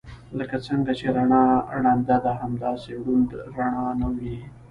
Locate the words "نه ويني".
3.99-4.47